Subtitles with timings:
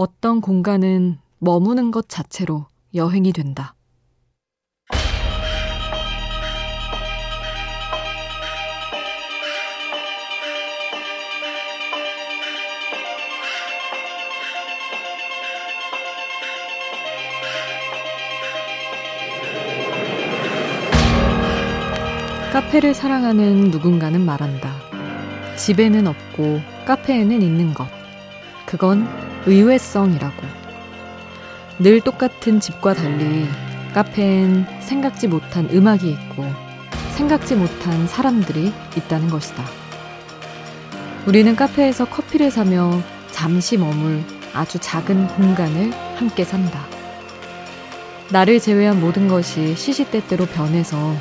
[0.00, 3.74] 어떤 공간은 머무는 것 자체로 여행이 된다.
[22.52, 24.76] 카페를 사랑하는 누군가는 말한다.
[25.56, 27.88] 집에는 없고 카페에는 있는 것.
[28.64, 30.42] 그건 의외성이라고.
[31.80, 33.46] 늘 똑같은 집과 달리
[33.94, 36.44] 카페엔 생각지 못한 음악이 있고
[37.16, 39.64] 생각지 못한 사람들이 있다는 것이다.
[41.26, 44.22] 우리는 카페에서 커피를 사며 잠시 머물
[44.54, 46.86] 아주 작은 공간을 함께 산다.
[48.30, 51.14] 나를 제외한 모든 것이 시시때때로 변해서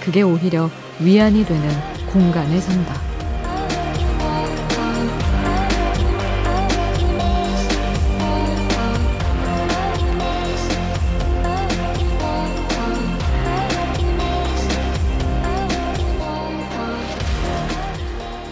[0.00, 1.68] 그게 오히려 위안이 되는
[2.06, 3.05] 공간을 산다.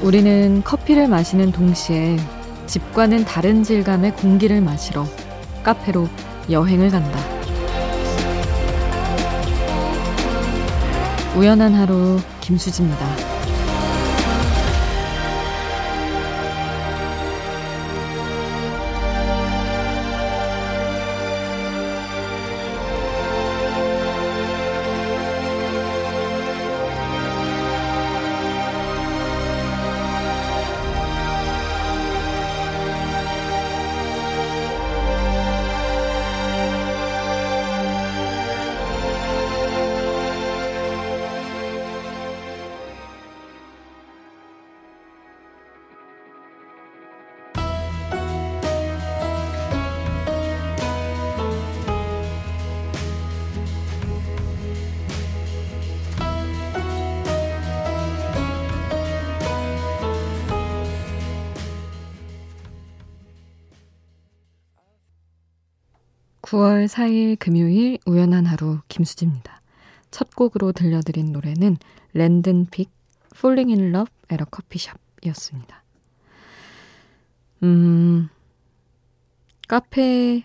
[0.05, 2.19] 우리는 커피를 마시는 동시에
[2.67, 5.07] 집과는 다른 질감의 공기를 마시러
[5.63, 6.07] 카페로
[6.51, 7.19] 여행을 간다.
[11.35, 13.24] 우연한 하루 김수지입니다.
[66.45, 69.63] 9월 4일 금요일 우연한 하루 김수지입니다.
[70.11, 71.79] 첫 곡으로 들려드린 노래는
[72.13, 72.91] 랜든픽
[73.35, 75.83] Falling in Love at a Coffeeshop이었습니다.
[77.63, 78.29] 음,
[79.69, 80.45] 카페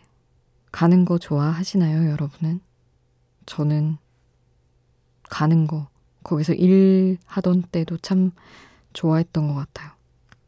[0.71, 2.61] 가는 거 좋아하시나요, 여러분은?
[3.45, 3.97] 저는
[5.23, 5.89] 가는 거,
[6.23, 8.31] 거기서 일하던 때도 참
[8.93, 9.91] 좋아했던 것 같아요.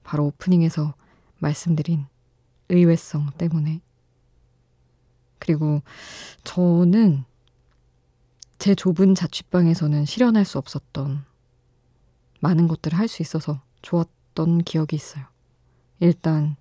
[0.05, 0.93] 바로 오프닝에서
[1.39, 2.05] 말씀드린
[2.69, 3.81] 의외성 때문에.
[5.41, 5.81] 그리고
[6.43, 7.25] 저는
[8.59, 11.25] 제 좁은 자취방에서는 실현할 수 없었던
[12.39, 15.25] 많은 것들을 할 수 있어서 좋았던 기억이 있어요.
[15.99, 16.55] 일단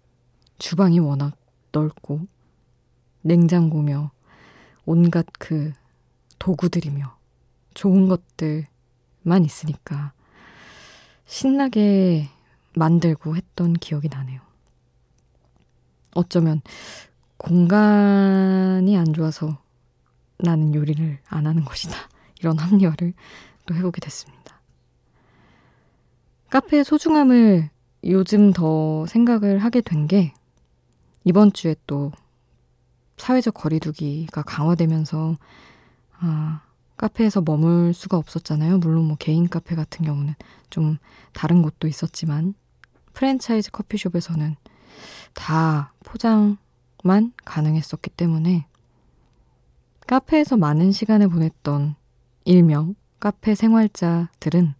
[0.58, 1.36] 주방이 워낙
[1.72, 2.26] 넓고
[3.20, 4.10] 냉장고며
[4.86, 5.72] 온갖 그
[6.38, 7.16] 도구들이며
[7.74, 10.12] 좋은 것들만 있으니까
[11.26, 12.30] 신나게
[12.74, 14.40] 만들고 했던 기억이 나네요.
[16.14, 16.62] 어쩌면
[17.40, 19.56] 공간이 안 좋아서
[20.36, 21.96] 나는 요리를 안 하는 것이다.
[22.38, 23.14] 이런 합리화를
[23.64, 24.60] 또 해보게 됐습니다.
[26.50, 27.70] 카페의 소중함을
[28.04, 30.34] 요즘 더 생각을 하게 된 게
[31.24, 32.12] 이번 주에 또
[33.16, 35.36] 사회적 거리두기가 강화되면서
[36.18, 36.60] 아,
[36.98, 38.78] 카페에서 머물 수가 없었잖아요.
[38.78, 40.34] 물론 뭐 개인 카페 같은 경우는
[40.68, 40.98] 좀
[41.32, 42.52] 다른 곳도 있었지만
[43.14, 44.56] 프랜차이즈 커피숍에서는
[45.32, 46.58] 다 포장
[47.02, 48.66] 만 가능했었기 때문에
[50.06, 51.94] 카페에서 많은 시간을 보냈던
[52.44, 54.74] 일명 카페 생활자들은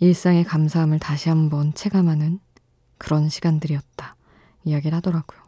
[0.00, 2.40] 일상의 감사함을 다시 한번 체감하는
[2.98, 4.16] 그런 시간들이었다.
[4.64, 5.40] 이야기를 하더라고요.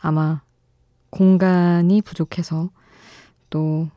[0.00, 0.42] 아마
[1.10, 2.70] 공간이 부족해서
[3.50, 3.88] 또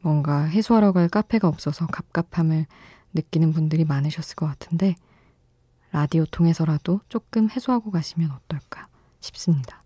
[0.00, 2.66] 뭔가 해소하러 갈 카페가 없어서 갑갑함을
[3.14, 4.96] 느끼는 분들이 많으셨을 것 같은데
[5.96, 8.86] 라디오 통해서라도 조금 해소하고 가시면 어떨까
[9.20, 9.82] 싶습니다.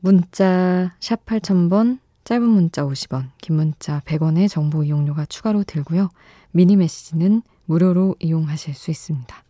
[0.00, 6.08] 문자 샵 8000번, 짧은 문자 50원, 긴 문자 100원의 정보 이용료가 추가로 들고요.
[6.50, 9.44] 미니 메시지는 무료로 이용하실 수 있습니다.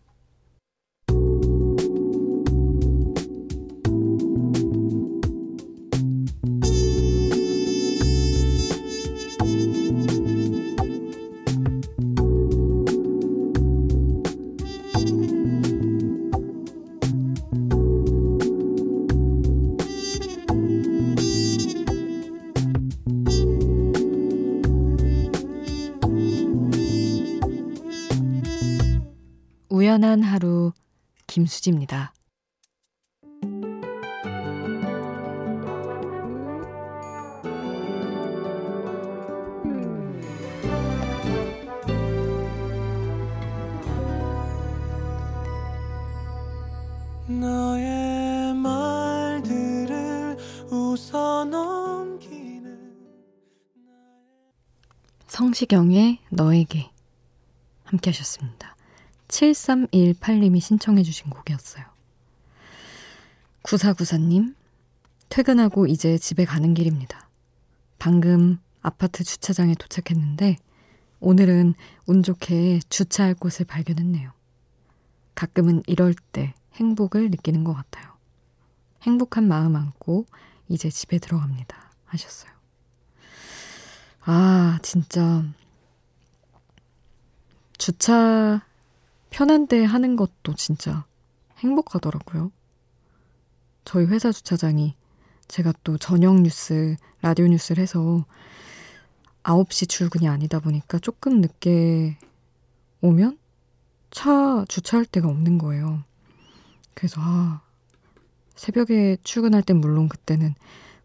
[29.98, 30.72] 편안한 하루
[31.26, 32.12] 김수지입니다.
[55.26, 56.90] 성시경의 너에게
[57.84, 58.77] 함께 하셨습니다.
[59.28, 61.84] 7318님이 신청해 주신 곡이었어요.
[63.62, 64.54] 9494님,
[65.28, 67.28] 퇴근하고 이제 집에 가는 길입니다.
[67.98, 70.56] 방금 아파트 주차장에 도착했는데
[71.20, 71.74] 오늘은
[72.06, 74.32] 운 좋게 주차할 곳을 발견했네요.
[75.34, 78.12] 가끔은 이럴 때 행복을 느끼는 것 같아요.
[79.02, 80.26] 행복한 마음 안고
[80.68, 81.92] 이제 집에 들어갑니다.
[82.06, 82.50] 하셨어요.
[84.22, 85.44] 아, 진짜.
[87.78, 88.62] 주차
[89.30, 91.04] 편한 데 하는 것도 진짜
[91.58, 92.50] 행복하더라고요.
[93.84, 94.94] 저희 회사 주차장이
[95.48, 98.24] 제가 또 저녁 뉴스, 라디오 뉴스를 해서
[99.42, 102.18] 9시 출근이 아니다 보니까 조금 늦게
[103.00, 103.38] 오면
[104.10, 106.02] 차 주차할 데가 없는 거예요.
[106.94, 107.62] 그래서 아,
[108.54, 110.54] 새벽에 출근할 땐 물론 그때는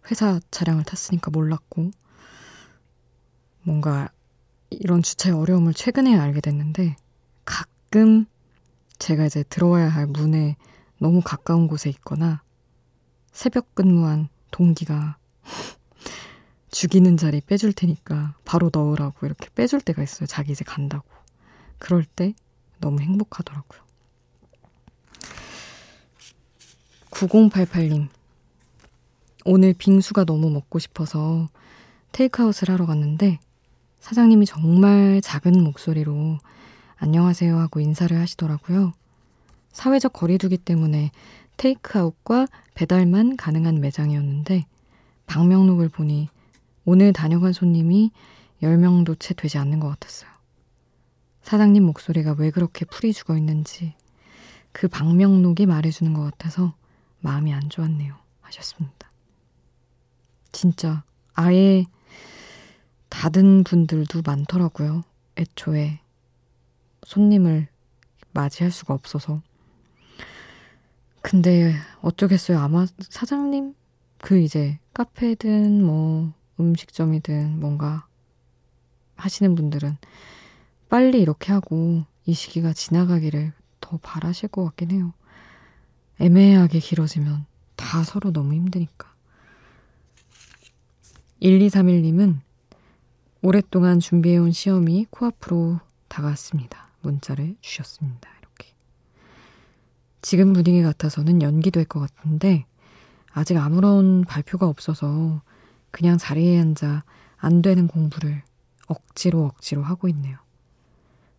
[0.09, 1.91] 회사 차량을 탔으니까 몰랐고
[3.61, 4.09] 뭔가
[4.69, 6.95] 이런 주차의 어려움을 최근에 알게 됐는데
[7.93, 8.25] 가끔
[8.97, 10.57] 제가 이제 들어와야 할 문에
[10.97, 12.41] 너무 가까운 곳에 있거나
[13.31, 15.17] 새벽 근무한 동기가
[16.71, 20.25] 죽이는 자리 빼줄 테니까 바로 넣으라고 이렇게 빼줄 때가 있어요.
[20.25, 21.05] 자기 이제 간다고.
[21.77, 22.33] 그럴 때
[22.79, 23.79] 너무 행복하더라고요.
[27.11, 28.07] 9088님.
[29.45, 31.47] 오늘 빙수가 너무 먹고 싶어서
[32.11, 33.39] 테이크아웃을 하러 갔는데
[33.99, 36.39] 사장님이 정말 작은 목소리로
[36.97, 38.93] 안녕하세요 하고 인사를 하시더라고요.
[39.71, 41.11] 사회적 거리두기 때문에
[41.57, 44.65] 테이크아웃과 배달만 가능한 매장이었는데
[45.25, 46.29] 방명록을 보니
[46.85, 48.11] 오늘 다녀간 손님이
[48.61, 50.29] 10명도 채 되지 않는 것 같았어요.
[51.41, 53.93] 사장님 목소리가 왜 그렇게 풀이 죽어 있는지
[54.71, 56.73] 그 방명록이 말해주는 것 같아서
[57.19, 58.15] 마음이 안 좋았네요.
[58.41, 59.09] 하셨습니다.
[60.51, 61.03] 진짜
[61.33, 61.85] 아예
[63.09, 65.03] 닫은 분들도 많더라고요.
[65.37, 65.99] 애초에
[67.05, 67.67] 손님을
[68.31, 69.41] 맞이할 수가 없어서.
[71.21, 72.59] 근데 어쩌겠어요.
[72.59, 73.75] 아마 사장님
[74.19, 78.07] 그 이제 카페든 뭐 음식점이든 뭔가
[79.15, 79.97] 하시는 분들은
[80.89, 85.13] 빨리 이렇게 하고 이 시기가 지나가기를 더 바라실 것 같긴 해요.
[86.19, 87.45] 애매하게 길어지면
[87.75, 89.11] 다 서로 너무 힘드니까.
[91.41, 92.39] 1231님은
[93.41, 96.92] 오랫동안 준비해온 시험이 코앞으로 다가왔습니다.
[97.03, 98.29] 문자를 주셨습니다.
[98.39, 98.73] 이렇게.
[100.21, 102.65] 지금 분위기 같아서는 연기될 것 같은데
[103.31, 105.41] 아직 아무런 발표가 없어서
[105.91, 107.03] 그냥 자리에 앉아
[107.37, 108.41] 안 되는 공부를
[108.87, 110.37] 억지로 억지로 하고 있네요.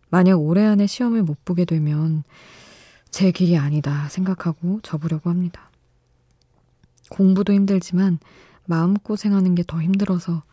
[0.09, 2.23] 만약 올해 안에 시험을 못 보게 되면
[3.09, 5.69] 제 길이 아니다 생각하고 접으려고 합니다.
[7.09, 8.19] 공부도 힘들지만
[8.65, 10.43] 마음고생하는 게 더 힘들어서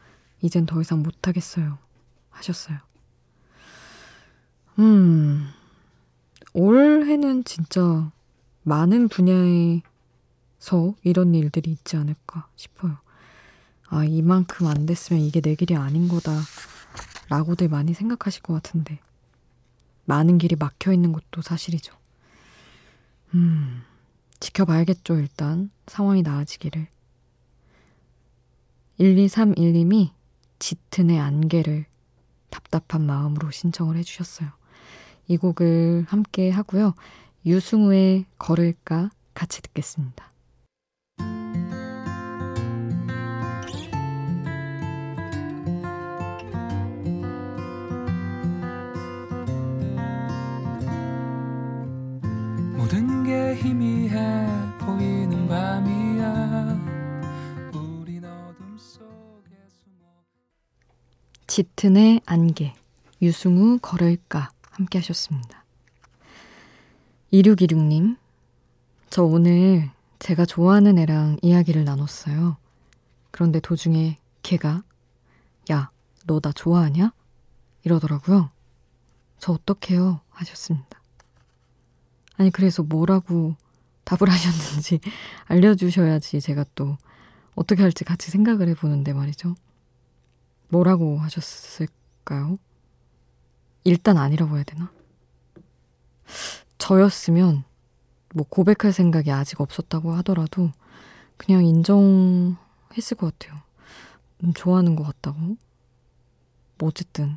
[0.41, 1.79] 이젠 더 이상 못하겠어요.
[2.31, 2.79] 하셨어요.
[4.78, 5.48] 음,
[6.54, 8.10] 올해는 진짜
[8.62, 9.82] 많은 분야에서
[11.02, 12.96] 이런 일들이 있지 않을까 싶어요.
[13.88, 16.32] 아, 이만큼 안 됐으면 이게 내 길이 아닌 거다.
[17.29, 19.00] 라고들 많이 생각하실 것 같은데.
[20.05, 21.94] 많은 길이 막혀 있는 것도 사실이죠.
[23.34, 23.82] 음,
[24.41, 25.70] 지켜봐야겠죠, 일단.
[25.86, 26.88] 상황이 나아지기를.
[29.00, 30.10] 1231님이
[30.58, 31.86] 짙은의 안개를
[32.50, 34.50] 답답한 마음으로 신청을 해주셨어요.
[35.29, 36.94] 이 곡을 함께 하고요.
[37.44, 40.31] 유승우의 걸을까 같이 듣겠습니다.
[52.76, 54.46] 모든 게 희미해
[54.79, 56.79] 보이는 밤이야
[57.72, 60.06] 우린 어둠 속에 숨어
[61.46, 62.74] 짙은의 안개
[63.20, 65.64] 유승우 걸을까 함께 하셨습니다.
[67.32, 68.17] 2626님
[69.10, 72.56] 저 오늘 제가 좋아하는 애랑 이야기를 나눴어요.
[73.31, 74.82] 그런데 도중에 걔가
[75.70, 75.91] 야,
[76.26, 77.12] 너 나 좋아하냐?
[77.84, 78.50] 이러더라고요.
[79.38, 80.20] 저 어떡해요?
[80.31, 81.00] 하셨습니다.
[82.36, 83.56] 아니, 그래서 뭐라고
[84.05, 85.00] 답을 하셨는지
[85.46, 86.96] 알려주셔야지 제가 또
[87.55, 89.55] 어떻게 할지 같이 생각을 해보는데 말이죠.
[90.69, 92.58] 뭐라고 하셨을까요?
[93.84, 94.93] 일단 아니라고 해야 되나?
[96.79, 97.65] 저였으면
[98.34, 100.70] 뭐 고백할 생각이 아직 없었다고 하더라도
[101.36, 103.60] 그냥 인정했을 것 같아요.
[104.44, 105.39] 음, 좋아하는 것 같다고.
[106.79, 107.36] 뭐 어쨌든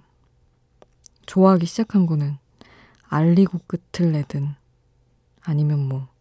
[1.25, 2.37] 좋아하기 시작한 거는
[3.07, 4.55] 알리고 끝을 내든
[5.41, 6.15] 아니면 뭐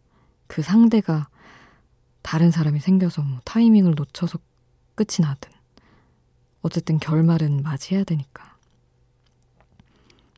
[0.47, 1.27] 그 상대가
[2.21, 4.39] 다른 사람이 생겨서 뭐 타이밍을 놓쳐서
[4.95, 5.51] 끝이 나든
[6.61, 8.54] 어쨌든 결말은 맞이해야 되니까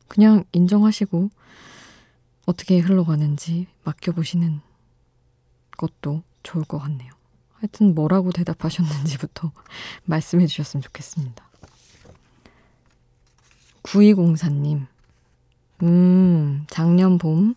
[0.08, 1.30] 그냥 인정하시고
[2.46, 4.60] 어떻게 흘러가는지 맡겨보시는
[5.76, 7.12] 것도 좋을 것 같네요.
[7.54, 9.52] 하여튼 뭐라고 대답하셨는지부터
[10.04, 11.46] 말씀해 주셨으면 좋겠습니다.
[13.82, 14.86] 9204님,
[15.82, 17.54] 음, 작년 봄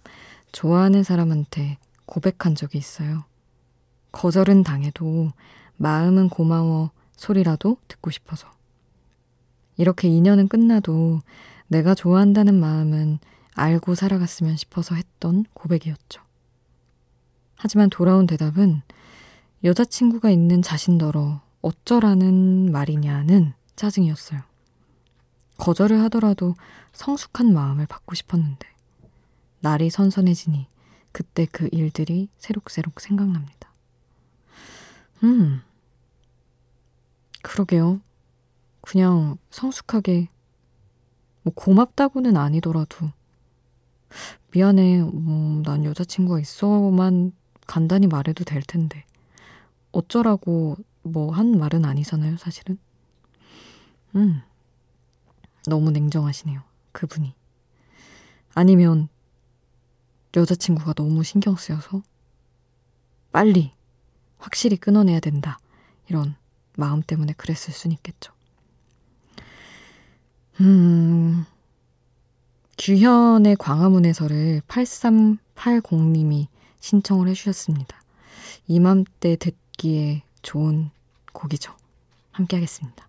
[0.51, 3.23] 좋아하는 사람한테 고백한 적이 있어요.
[4.11, 5.31] 거절은 당해도
[5.77, 8.51] 마음은 고마워 소리라도 듣고 싶어서.
[9.77, 11.21] 이렇게 인연은 끝나도
[11.71, 13.19] 내가 좋아한다는 마음은
[13.55, 16.21] 알고 살아갔으면 싶어서 했던 고백이었죠.
[17.55, 18.81] 하지만 돌아온 대답은
[19.63, 24.41] 여자친구가 있는 자신더러 어쩌라는 말이냐는 짜증이었어요.
[25.55, 26.55] 거절을 하더라도
[26.91, 28.67] 성숙한 마음을 받고 싶었는데
[29.61, 30.67] 날이 선선해지니
[31.13, 33.71] 그때 그 일들이 새록새록 생각납니다.
[35.23, 35.61] 음,
[37.43, 38.01] 그러게요.
[38.81, 40.27] 그냥 성숙하게,
[41.43, 43.09] 뭐 고맙다고는 아니더라도,
[44.51, 47.31] 미안해, 뭐, 난 여자친구가 있어만
[47.67, 49.05] 간단히 말해도 될 텐데.
[49.91, 52.77] 어쩌라고 뭐 한 말은 아니잖아요, 사실은.
[54.15, 54.41] 음,
[55.67, 57.33] 너무 냉정하시네요, 그분이.
[58.53, 59.07] 아니면
[60.35, 62.03] 여자친구가 너무 신경 쓰여서
[63.31, 63.71] 빨리
[64.37, 65.59] 확실히 끊어내야 된다.
[66.09, 66.35] 이런
[66.75, 68.33] 마음 때문에 그랬을 순 있겠죠.
[70.59, 70.65] 음,
[72.81, 76.47] 규현의 광화문에서를 8380님이
[76.79, 78.01] 신청을 해주셨습니다.
[78.67, 80.89] 이맘때 듣기에 좋은
[81.31, 81.75] 곡이죠.
[82.31, 83.07] 함께 하겠습니다.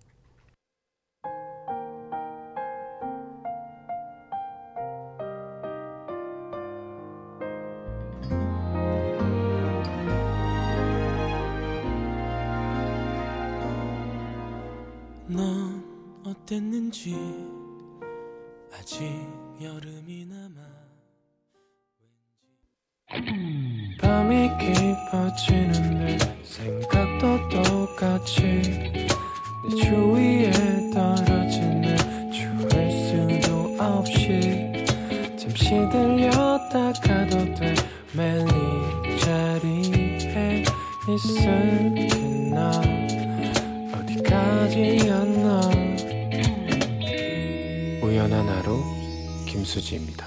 [49.92, 50.26] 김수지입니다.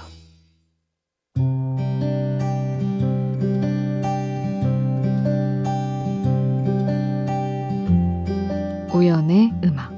[8.94, 9.92] 우연의 음악.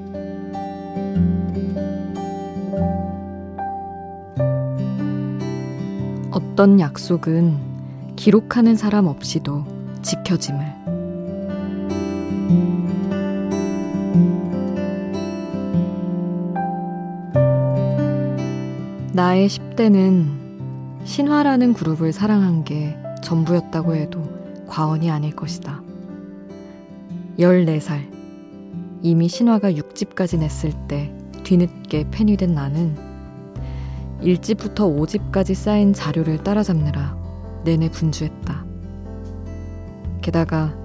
[6.30, 9.64] 어떤 약속은 기록하는 사람 없이도
[10.02, 10.67] 지켜짐을
[19.18, 24.22] 나의 10대는 신화라는 그룹을 사랑한 게 전부였다고 해도
[24.68, 25.82] 과언이 아닐 것이다.
[27.36, 28.08] 14살.
[29.02, 32.96] 이미 신화가 6집까지 냈을 때 뒤늦게 팬이 된 나는
[34.22, 37.18] 1집부터 5집까지 쌓인 자료를 따라잡느라
[37.64, 38.64] 내내 분주했다.
[40.22, 40.76] 게다가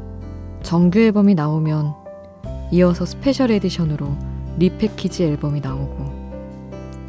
[0.63, 1.93] 정규 앨범이 나오면
[2.71, 4.07] 이어서 special edition으로
[4.57, 6.02] 리패키지 앨범이 나오고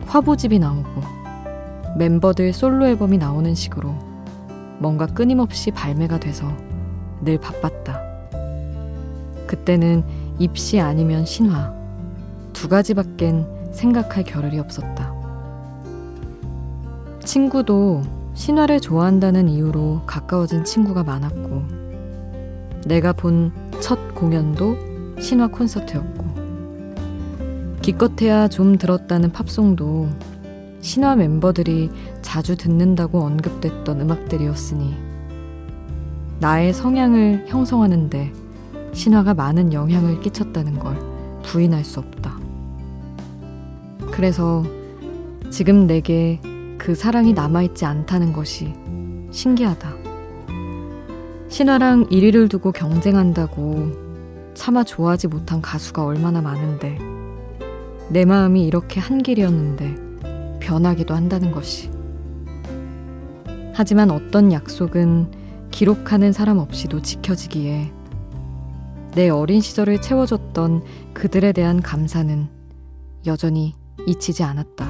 [0.07, 1.03] 화보집이 나오고
[1.97, 3.95] 멤버들 솔로 앨범이 나오는 식으로
[4.79, 6.51] 뭔가 끊임없이 발매가 돼서
[7.23, 8.01] 늘 바빴다.
[9.47, 10.05] 그때는
[10.39, 11.73] 입시 아니면 신화
[12.53, 15.13] 두 가지밖엔 생각할 겨를이 없었다.
[17.25, 18.03] 친구도
[18.35, 21.63] 신화를 좋아한다는 이유로 가까워진 친구가 많았고
[22.87, 24.79] 내가 본 첫 공연도
[25.21, 26.24] 신화 콘서트였고
[27.85, 30.09] 기껏해야 좀 들었다는 팝송도
[30.81, 31.91] 신화 멤버들이
[32.23, 34.95] 자주 듣는다고 언급됐던 음악들이었으니
[36.41, 38.33] 나의 성향을 형성하는데
[38.95, 40.97] 신화가 많은 영향을 끼쳤다는 걸
[41.43, 42.39] 부인할 수 없다.
[44.13, 44.65] 그래서
[45.51, 46.41] 지금 내게
[46.79, 48.73] 그 사랑이 남아있지 않다는 것이
[49.31, 49.95] 신기하다.
[51.51, 53.93] 신화랑 1위를 두고 경쟁한다고
[54.55, 57.13] 차마 좋아하지 못한 가수가 얼마나 많은데
[58.09, 61.91] 내 마음이 이렇게 한 길이었는데 변하기도 한다는 것이.
[63.73, 65.31] 하지만 어떤 약속은
[65.71, 67.91] 기록하는 사람 없이도 지켜지기에
[69.15, 70.83] 내 어린 시절을 채워줬던
[71.13, 72.49] 그들에 대한 감사는
[73.27, 73.75] 여전히
[74.07, 74.89] 잊히지 않았다.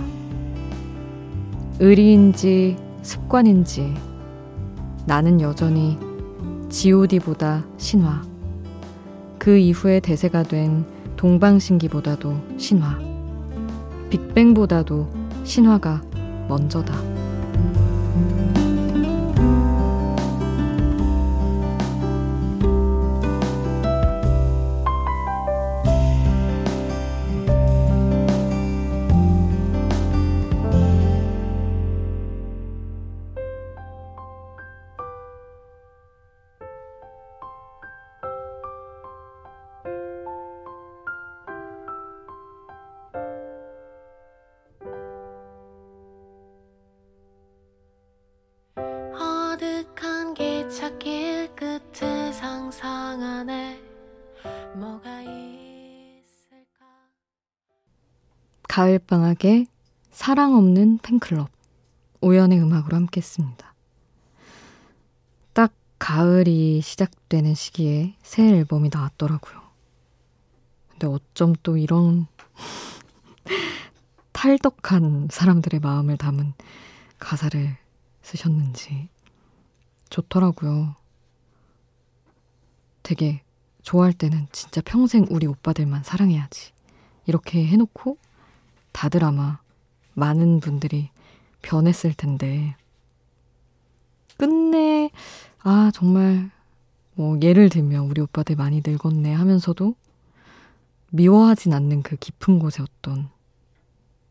[1.81, 3.95] 의리인지 습관인지
[5.07, 5.99] 나는 여전히
[6.69, 8.23] god보다 신화.
[9.39, 10.94] 그 이후에 대세가 된
[11.25, 12.99] 동방신기보다도 신화.
[14.11, 15.09] 빅뱅보다도
[15.43, 16.03] 신화가
[16.51, 17.14] 먼저다.
[58.75, 59.67] 가을방학에
[60.11, 61.49] 사랑 없는 팬클럽
[62.23, 63.73] 우연의 음악으로 함께 했습니다.
[65.53, 69.63] 딱 가을이 시작되는 시기에 새 앨범이 나왔더라고요.
[70.89, 72.27] 근데 어쩜 또 이런
[74.33, 76.55] 탈덕한 사람들의 마음을 담은
[77.21, 77.77] 가사를
[78.23, 79.09] 쓰셨는지
[80.11, 80.97] 좋더라고요.
[83.05, 83.45] 되게
[83.83, 86.73] 좋아할 때는 진짜 평생 우리 오빠들만 사랑해야지.
[87.27, 88.19] 이렇게 해놓고
[88.95, 89.59] 다들 아마
[90.15, 91.11] 많은 분들이
[91.63, 92.77] 변했을 텐데
[94.39, 95.11] 끝내
[95.61, 96.51] 아 정말
[97.15, 99.95] 뭐 예를 들면 우리 오빠들 많이 늙었네 하면서도
[101.11, 103.29] 미워하진 않는 그 깊은 곳에 어떤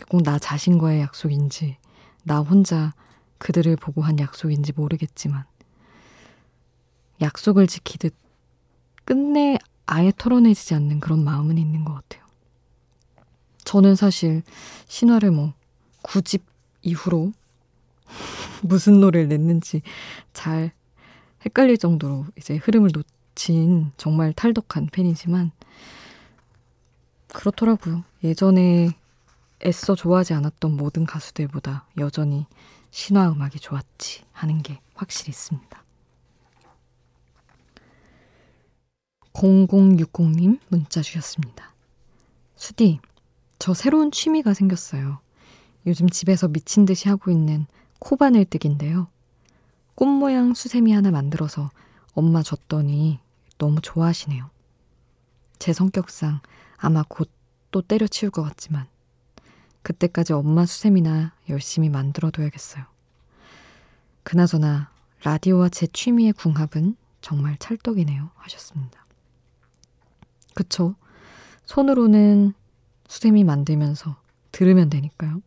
[0.10, 1.78] 꼭 나 자신과의 약속인지
[2.24, 2.94] 나 혼자
[3.40, 5.44] 그들을 보고 한 약속인지 모르겠지만
[7.22, 8.14] 약속을 지키듯
[9.06, 12.23] 끝내 아예 털어내지지 않는 그런 마음은 있는 것 같아요.
[13.64, 14.44] 저는 사실
[14.88, 15.54] 신화를 뭐
[16.04, 16.42] 9집
[16.82, 17.34] 이후로
[18.62, 19.82] 무슨 노래를 냈는지
[20.34, 20.72] 잘
[21.46, 25.52] 헷갈릴 정도로 이제 흐름을 놓친 정말 탈덕한 팬이지만
[27.28, 28.04] 그렇더라고요.
[28.24, 28.92] 예전에
[29.66, 32.46] 애써 좋아하지 않았던 모든 가수들보다 여전히
[32.92, 35.84] 신화 음악이 좋았지 하는 게 확실히 있습니다.
[39.34, 41.74] 0060님 문자 주셨습니다.
[42.56, 43.00] 수디,
[43.64, 45.22] 저 새로운 취미가 생겼어요.
[45.86, 47.66] 요즘 집에서 미친 듯이 하고 있는
[48.00, 49.08] 코바늘 뜨기인데요.
[49.96, 51.70] 꽃 모양 수세미 하나 만들어서
[52.14, 53.22] 엄마 줬더니
[53.58, 54.50] 너무 좋아하시네요.
[55.60, 56.42] 제 성격상
[56.76, 57.32] 아마 곧
[57.72, 58.86] 또 때려치울 것 같지만
[59.82, 62.84] 그때까지 엄마 수세미나 열심히 만들어둬야겠어요.
[64.24, 64.92] 그나저나
[65.24, 68.30] 라디오와 제 취미의 궁합은 정말 찰떡이네요.
[68.36, 69.06] 하셨습니다.
[70.54, 70.96] 그쵸?
[71.66, 72.56] 손으로는
[73.14, 74.16] 수세미 만들면서
[74.52, 75.44] 들으면 되니까요.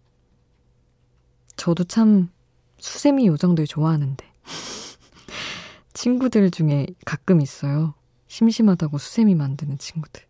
[1.56, 2.30] 저도 참
[2.78, 4.24] 수세미 요정들 좋아하는데.
[5.92, 7.94] 친구들 중에 가끔 있어요.
[8.28, 10.22] 심심하다고 수세미 만드는 친구들.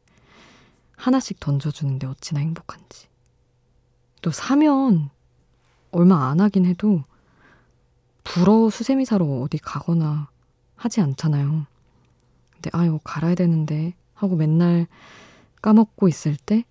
[0.96, 3.06] 하나씩 던져주는데 어찌나 행복한지.
[4.22, 5.10] 또 사면
[5.90, 7.02] 얼마 안 하긴 해도
[8.24, 10.30] 불어 수세미 사러 어디 가거나
[10.74, 11.66] 하지 않잖아요.
[12.54, 14.86] 근데 아유 갈아야 되는데 하고 맨날
[15.60, 16.64] 까먹고 있을 때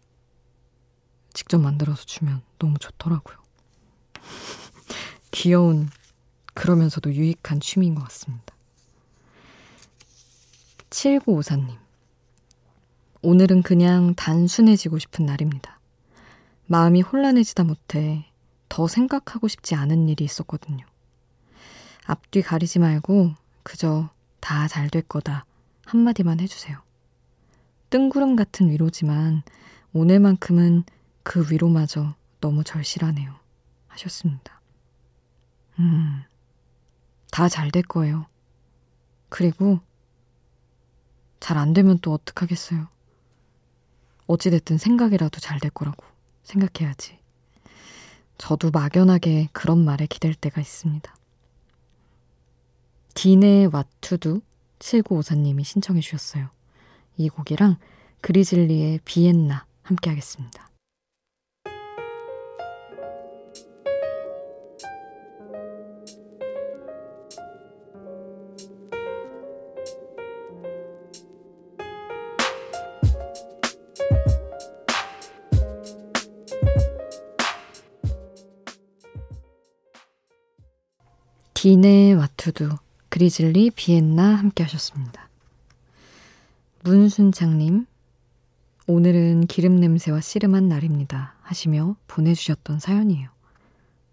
[1.36, 3.38] 직접 만들어서 주면 너무 좋더라고요.
[5.32, 5.90] 귀여운,
[6.54, 8.56] 그러면서도 유익한 취미인 것 같습니다.
[10.90, 11.78] 7954님.
[13.22, 15.78] 오늘은 그냥 단순해지고 싶은 날입니다.
[16.68, 18.26] 마음이 혼란해지다 못해
[18.70, 20.86] 더 생각하고 싶지 않은 일이 있었거든요.
[22.06, 25.46] 앞뒤 가리지 말고 그저 다 잘 될 거다
[25.86, 26.78] 한마디만 해주세요.
[27.90, 29.44] 뜬구름 같은 위로지만
[29.94, 30.84] 오늘만큼은
[31.26, 33.34] 그 위로마저 너무 절실하네요.
[33.88, 34.62] 하셨습니다.
[35.80, 36.22] 음,
[37.32, 38.28] 다 잘 될 거예요.
[39.30, 39.80] 그리고
[41.40, 42.88] 잘 안 되면 또 어떡하겠어요.
[44.28, 46.06] 어찌됐든 생각이라도 잘 될 거라고
[46.44, 47.18] 생각해야지.
[48.38, 51.16] 저도 막연하게 그런 말에 기댈 때가 있습니다.
[53.16, 54.42] 디네 왓투두
[54.78, 56.50] 7954님이 신청해 주셨어요.
[57.18, 57.78] 이 곡이랑
[58.22, 60.70] 그리즐리의 비엔나 함께 하겠습니다.
[81.66, 82.78] 디네 와투두,
[83.10, 85.30] 그리즐리, 비엔나 함께 하셨습니다.
[86.84, 87.88] 문순창님,
[88.86, 91.34] 오늘은 기름 냄새와 씨름한 날입니다.
[91.42, 93.30] 하시며 보내주셨던 사연이에요.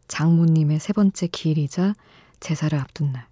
[0.09, 1.95] 장모님의 세 번째 기일이자
[2.41, 3.27] 제사를 앞둔 날.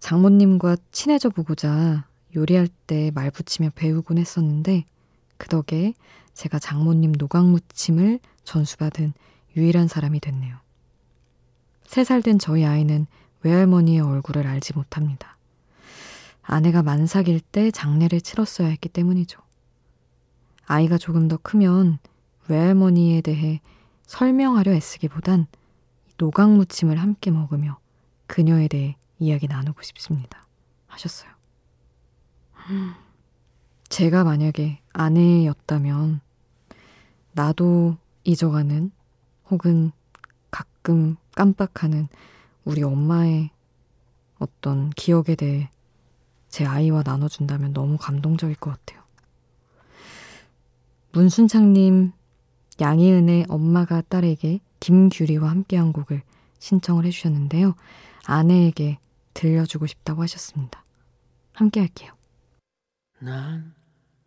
[0.00, 4.86] 장모님과 친해져 보고자 요리할 때 말 붙이며 배우곤 했었는데
[5.36, 5.92] 그 덕에
[6.32, 9.12] 제가 장모님 노각무침을 전수받은
[9.54, 10.63] 유일한 사람이 됐네요.
[11.86, 13.06] 세살된 저희 아이는
[13.42, 15.36] 외할머니의 얼굴을 알지 못합니다.
[16.42, 19.40] 아내가 만삭일 때 장례를 치렀어야 했기 때문이죠.
[20.66, 21.98] 아이가 조금 더 크면
[22.48, 23.60] 외할머니에 대해
[24.06, 25.46] 설명하려 애쓰기보단
[26.18, 27.78] 노각무침을 함께 먹으며
[28.26, 30.46] 그녀에 대해 이야기 나누고 싶습니다.
[30.86, 31.30] 하셨어요.
[33.88, 36.20] 제가 만약에 아내였다면
[37.32, 38.90] 나도 잊어가는
[39.50, 39.92] 혹은
[40.54, 42.06] 가끔 깜빡하는
[42.64, 43.50] 우리 엄마의
[44.38, 45.68] 어떤 기억에 대해
[46.48, 49.02] 제 아이와 나눠준다면 너무 감동적일 것 같아요.
[51.10, 52.12] 문순창님,
[52.80, 56.22] 양희은의 엄마가 딸에게 김규리와 함께한 곡을
[56.60, 57.74] 신청을 해주셨는데요.
[58.24, 58.98] 아내에게
[59.32, 60.84] 들려주고 싶다고 하셨습니다.
[61.52, 62.12] 함께 할게요.
[63.18, 63.74] 난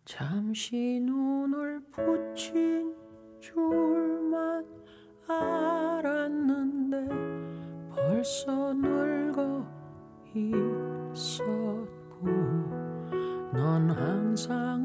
[0.04, 2.94] 잠시 눈을 붙인
[3.40, 4.78] 줄만
[5.28, 7.08] 알았는데
[7.94, 9.64] 벌써 늙어
[10.34, 11.88] 있었고
[13.52, 14.77] 넌 항상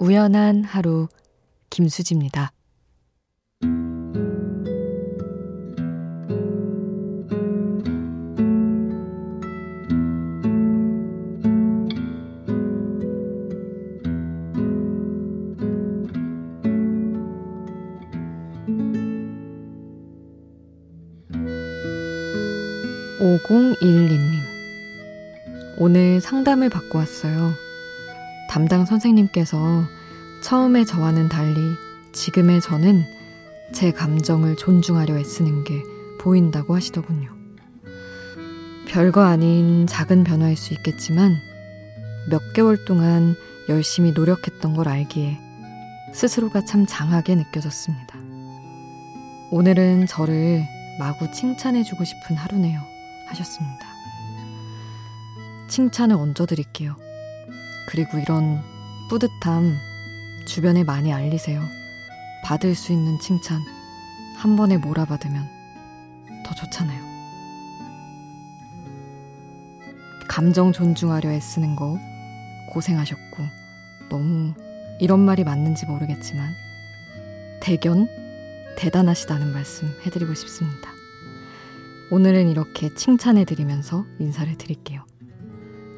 [0.00, 1.08] 우연한 하루
[1.68, 2.52] 김수지입니다.
[23.20, 24.40] 오공일리님
[25.76, 27.69] 오늘 상담을 받고 왔어요.
[28.50, 29.84] 담당 선생님께서
[30.42, 31.54] 처음에 저와는 달리
[32.10, 33.04] 지금의 저는
[33.72, 35.84] 제 감정을 존중하려 애쓰는 게
[36.18, 37.30] 보인다고 하시더군요.
[38.88, 41.36] 별거 아닌 작은 변화일 수 있겠지만
[42.28, 43.36] 몇 개월 동안
[43.68, 45.38] 열심히 노력했던 걸 알기에
[46.12, 48.18] 스스로가 참 장하게 느껴졌습니다.
[49.52, 50.64] 오늘은 저를
[50.98, 52.80] 마구 칭찬해주고 싶은 하루네요.
[53.28, 53.86] 하셨습니다.
[55.68, 57.09] 칭찬을 얹어드릴게요.
[57.90, 58.62] 그리고 이런
[59.08, 59.76] 뿌듯함
[60.46, 61.60] 주변에 많이 알리세요.
[62.44, 63.60] 받을 수 있는 칭찬
[64.36, 65.48] 한 번에 몰아받으면
[66.46, 67.10] 더 좋잖아요.
[70.28, 71.98] 감정 존중하려 애쓰는 거
[72.72, 73.42] 고생하셨고
[74.08, 74.54] 너무
[75.00, 76.54] 이런 말이 맞는지 모르겠지만
[77.60, 78.08] 대견
[78.76, 80.90] 대단하시다는 말씀 해드리고 싶습니다.
[82.12, 85.09] 오늘은 이렇게 칭찬해드리면서 인사를 드릴게요.